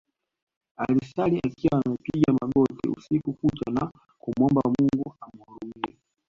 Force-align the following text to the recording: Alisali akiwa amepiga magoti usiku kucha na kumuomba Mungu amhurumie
Alisali 0.77 1.39
akiwa 1.45 1.81
amepiga 1.85 2.33
magoti 2.41 2.89
usiku 2.97 3.33
kucha 3.33 3.71
na 3.71 3.91
kumuomba 4.19 4.61
Mungu 4.69 5.15
amhurumie 5.21 5.97